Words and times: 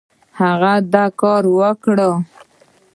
هغه 0.39 0.73
دا 0.93 1.05
کار 1.21 1.43
وکړ. 1.57 1.97